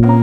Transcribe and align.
Welcome 0.00 0.14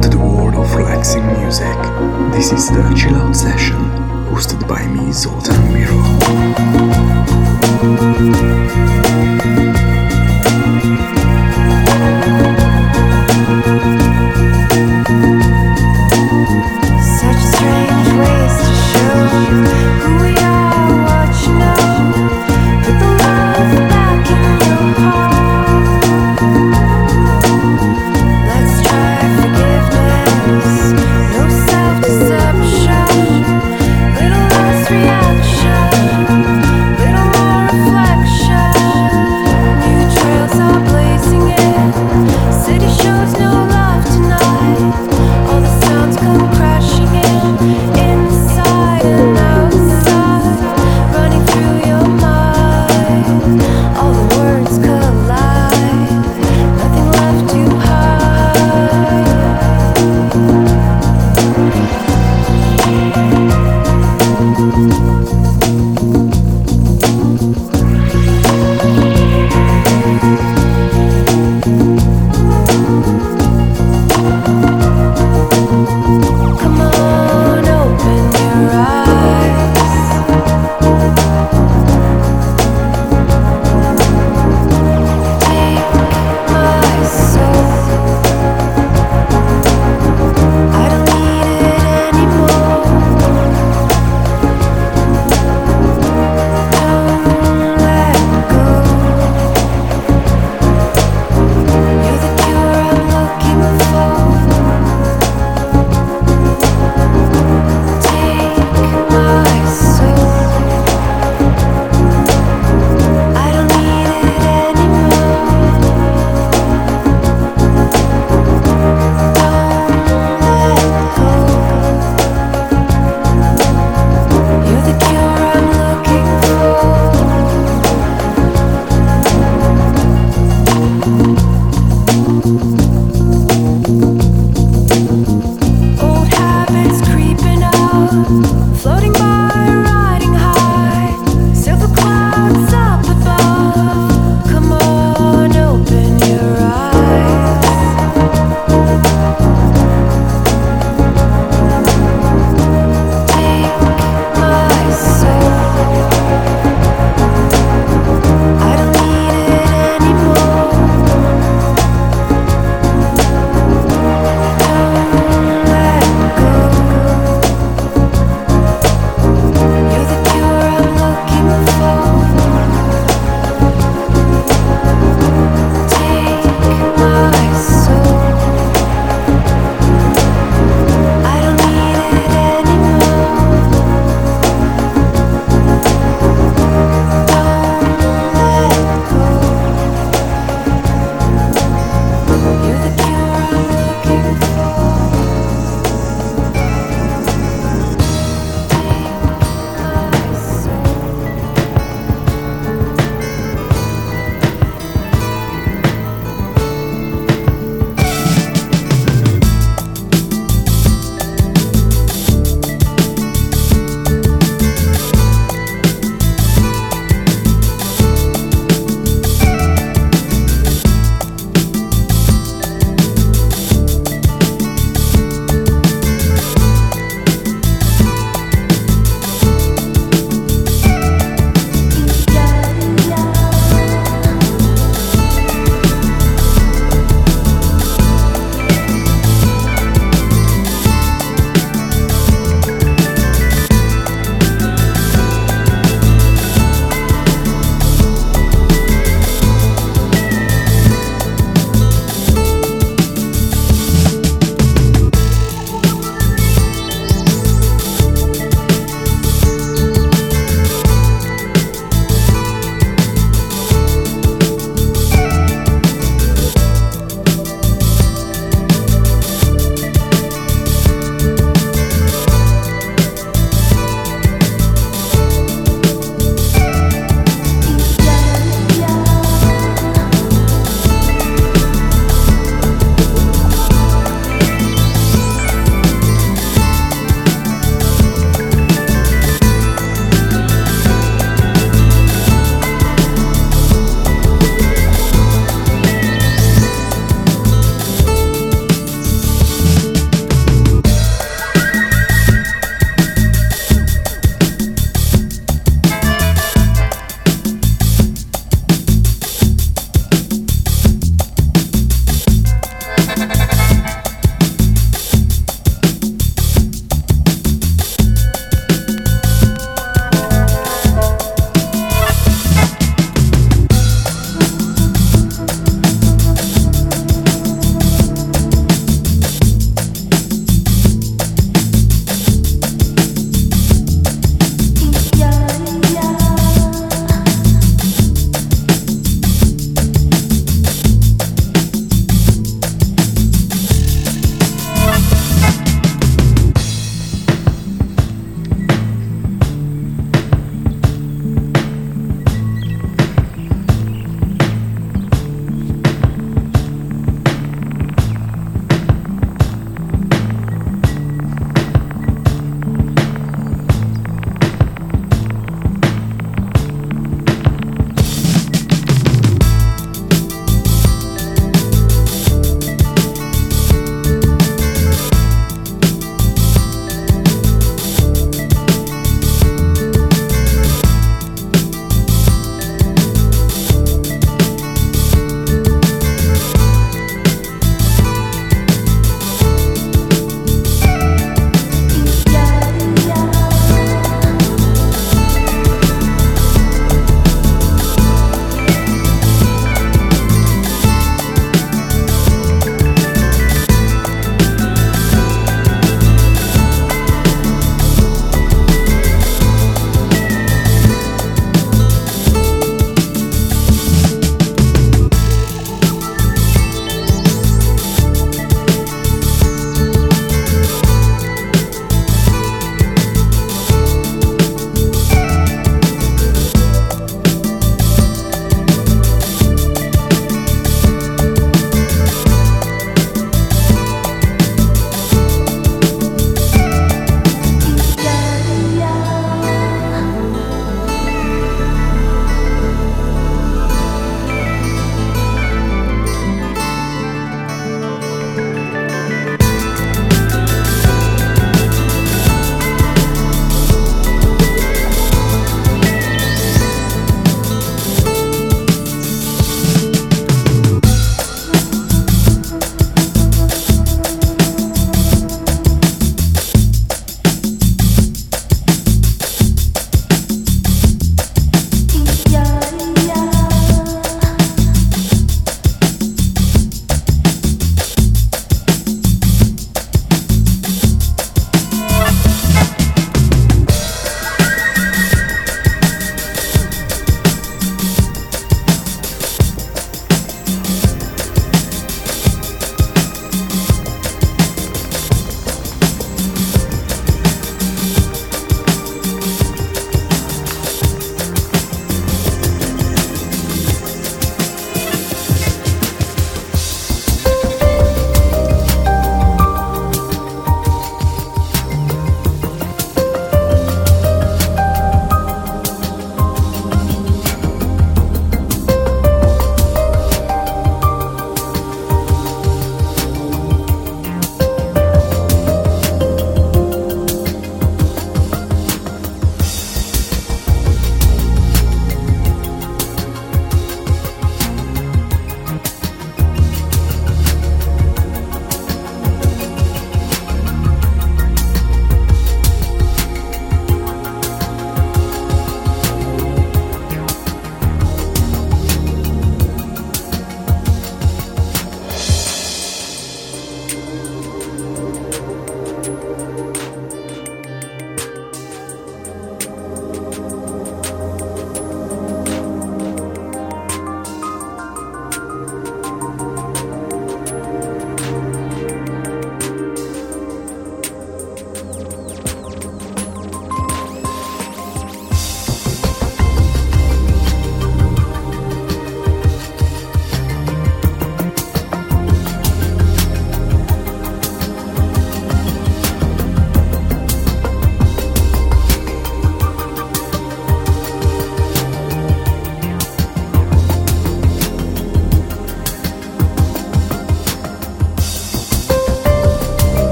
to 0.00 0.08
the 0.08 0.18
world 0.18 0.56
of 0.56 0.74
relaxing 0.74 1.24
music. 1.38 1.78
This 2.32 2.50
is 2.50 2.68
the 2.68 2.82
Chill 2.96 3.14
Out 3.14 3.36
Session, 3.36 3.76
hosted 4.26 4.66
by 4.66 4.84
me, 4.88 5.12
Zoltan 5.12 5.72
Miro. 5.72 6.02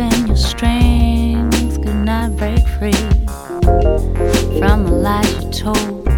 And 0.00 0.28
your 0.28 0.36
strings 0.36 1.76
could 1.78 2.04
not 2.04 2.36
break 2.36 2.64
free 2.68 2.92
from 4.60 4.84
the 4.84 4.92
lies 4.92 5.44
you 5.44 5.50
told. 5.50 6.08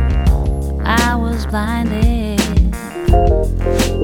I 0.84 1.16
was 1.16 1.46
blinded. 1.46 2.38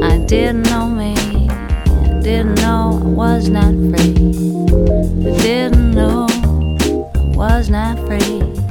I 0.02 0.16
didn't 0.26 0.62
know 0.62 0.88
me. 0.88 1.14
I 1.50 2.20
didn't 2.22 2.54
know 2.54 3.02
I 3.02 3.06
was 3.06 3.50
not 3.50 3.74
free. 3.74 4.14
I 5.30 5.36
didn't 5.42 5.90
know 5.90 6.26
I 6.30 7.36
was 7.36 7.68
not 7.68 7.98
free. 8.06 8.65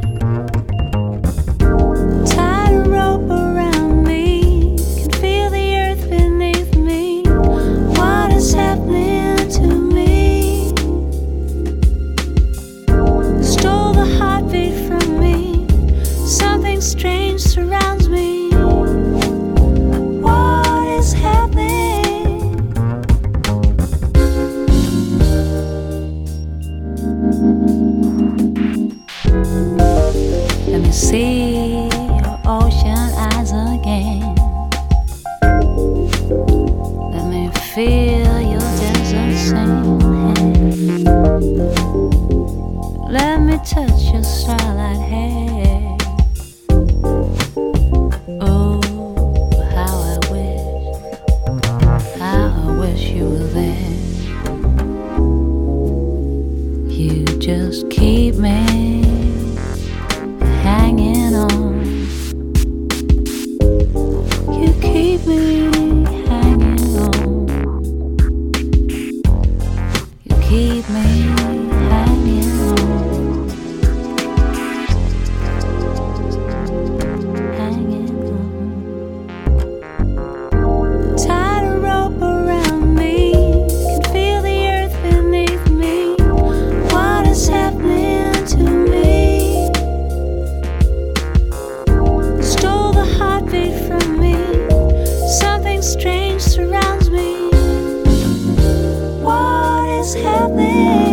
me. 100.49 101.04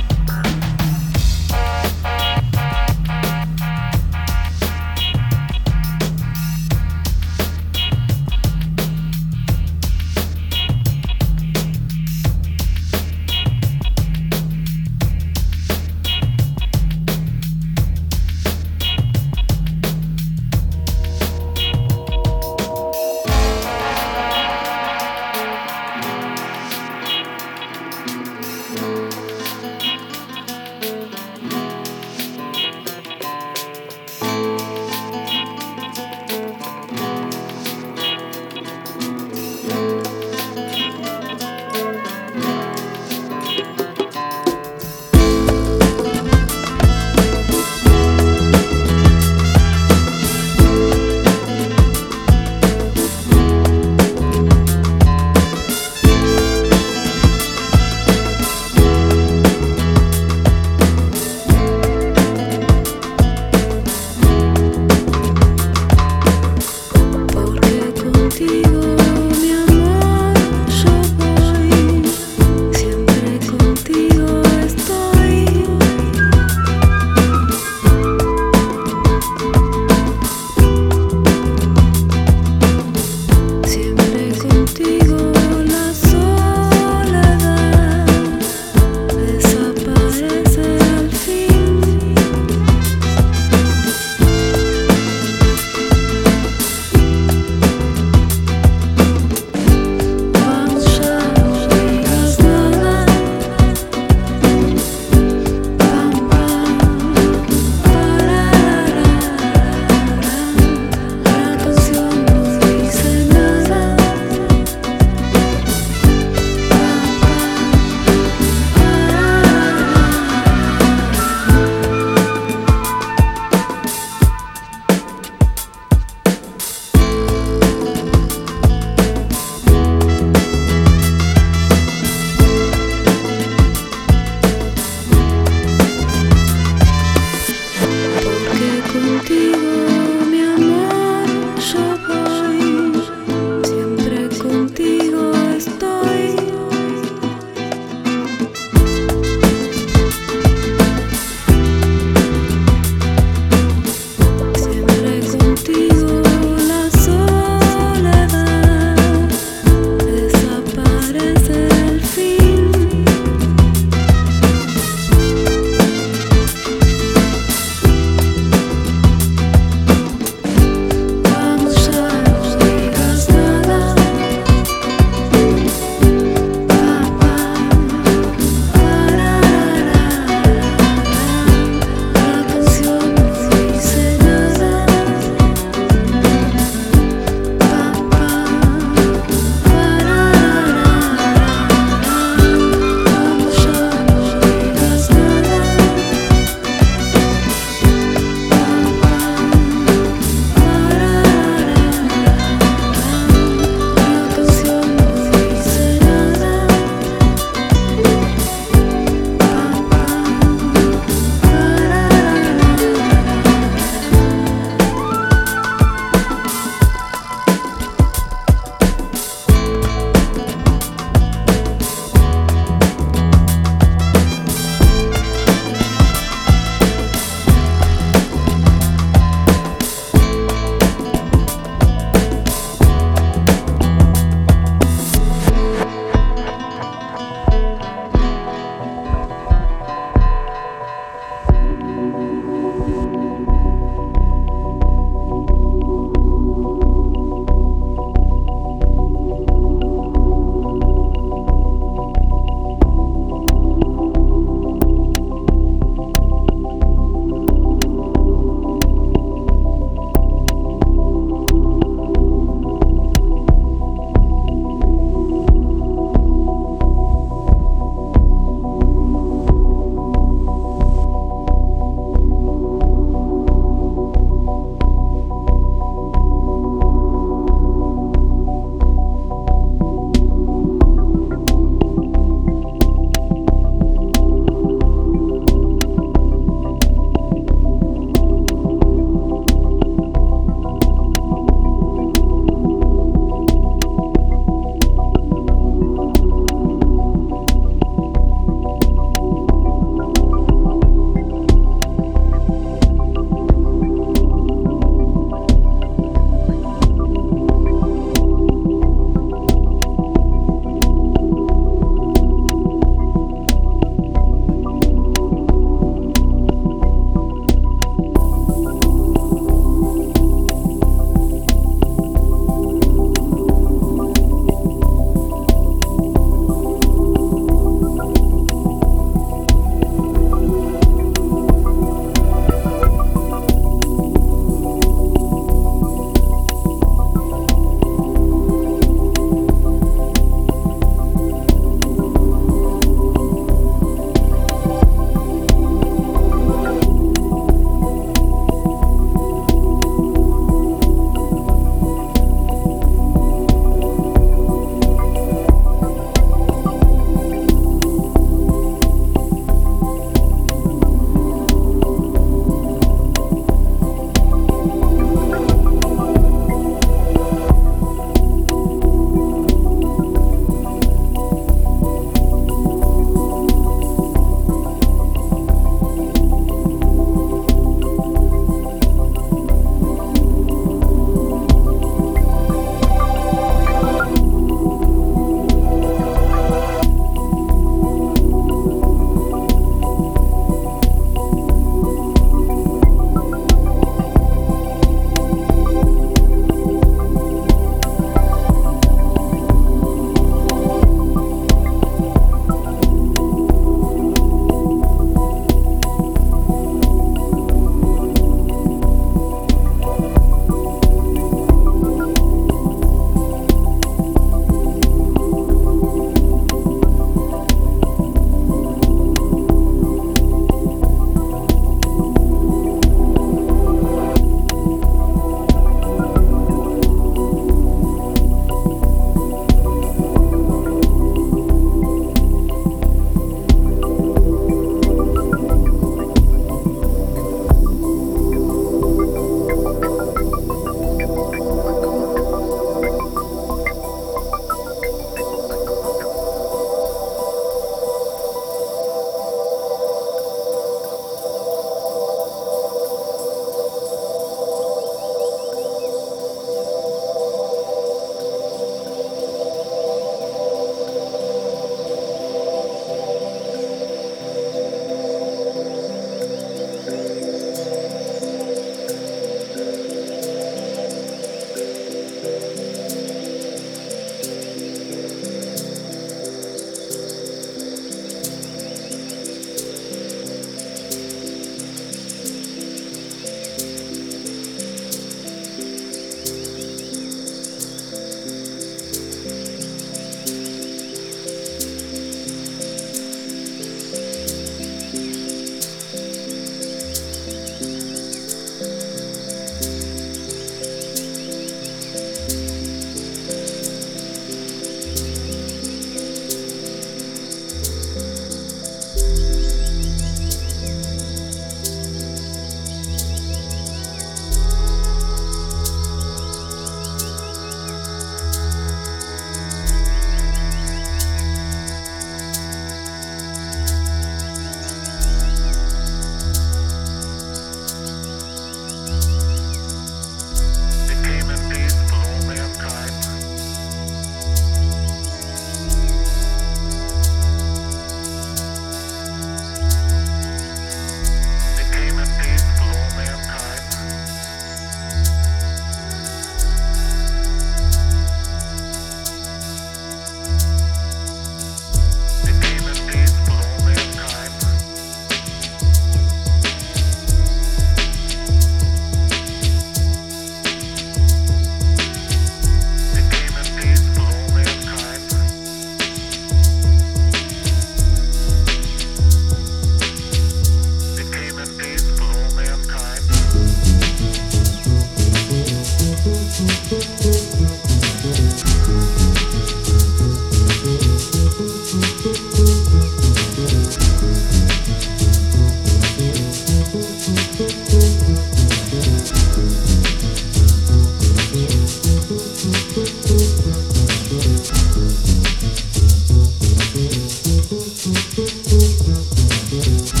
you. 599.71 600.00